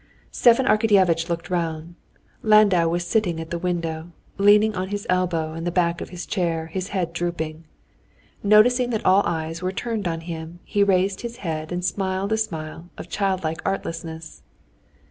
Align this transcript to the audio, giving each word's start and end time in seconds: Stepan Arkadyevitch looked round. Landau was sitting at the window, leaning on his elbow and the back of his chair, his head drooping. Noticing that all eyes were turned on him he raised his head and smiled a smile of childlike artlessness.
Stepan 0.31 0.65
Arkadyevitch 0.65 1.29
looked 1.29 1.51
round. 1.51 1.93
Landau 2.41 2.87
was 2.89 3.05
sitting 3.05 3.39
at 3.39 3.51
the 3.51 3.59
window, 3.59 4.11
leaning 4.39 4.73
on 4.73 4.87
his 4.89 5.05
elbow 5.11 5.53
and 5.53 5.67
the 5.67 5.71
back 5.71 6.01
of 6.01 6.09
his 6.09 6.25
chair, 6.25 6.65
his 6.65 6.87
head 6.87 7.13
drooping. 7.13 7.65
Noticing 8.41 8.89
that 8.89 9.05
all 9.05 9.21
eyes 9.27 9.61
were 9.61 9.71
turned 9.71 10.07
on 10.07 10.21
him 10.21 10.57
he 10.63 10.81
raised 10.83 11.21
his 11.21 11.37
head 11.45 11.71
and 11.71 11.85
smiled 11.85 12.31
a 12.31 12.37
smile 12.37 12.89
of 12.97 13.09
childlike 13.09 13.61
artlessness. 13.63 14.41